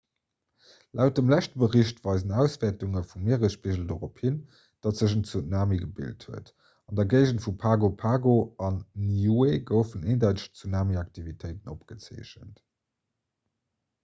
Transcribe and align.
laut 0.93 1.15
dem 1.17 1.29
leschte 1.31 1.59
bericht 1.63 1.99
weisen 2.07 2.31
auswäertunge 2.41 3.01
vum 3.09 3.25
mieresspigel 3.27 3.83
dorop 3.91 4.23
hin 4.23 4.39
datt 4.85 5.01
sech 5.01 5.13
en 5.17 5.21
tsunami 5.27 5.77
gebilt 5.83 6.25
huet 6.31 6.49
an 6.63 6.97
der 7.01 7.07
géigend 7.11 7.43
vu 7.45 7.53
pago 7.65 7.89
pago 8.05 8.35
an 8.69 8.79
niue 9.09 9.51
goufen 9.73 10.07
eendeiteg 10.15 10.47
tsunamiaktivitéiten 10.55 11.69
opgezeechent 11.75 12.65